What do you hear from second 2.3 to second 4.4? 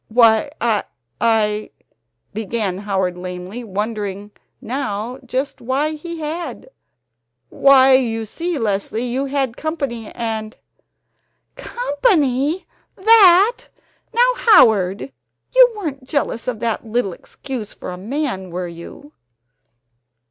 began Howard lamely, wondering